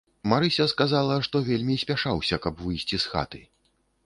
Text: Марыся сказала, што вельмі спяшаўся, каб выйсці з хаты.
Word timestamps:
Марыся 0.31 0.65
сказала, 0.71 1.17
што 1.27 1.41
вельмі 1.49 1.75
спяшаўся, 1.83 2.41
каб 2.47 2.65
выйсці 2.67 3.01
з 3.05 3.13
хаты. 3.15 3.45